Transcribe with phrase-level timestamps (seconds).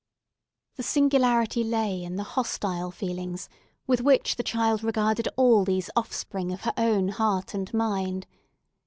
[0.77, 3.47] The singularity lay in the hostile feelings
[3.85, 8.25] with which the child regarded all these offsprings of her own heart and mind.